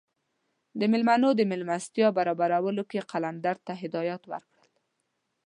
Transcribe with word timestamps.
د 0.79 0.81
میلمنو 0.91 1.29
د 1.35 1.41
میلمستیا 1.51 2.07
برابرولو 2.17 2.83
کې 2.89 2.97
یې 2.99 3.07
قلندر 3.11 3.55
ته 3.65 3.71
هدایات 3.81 4.23
ورکړل. 4.31 4.65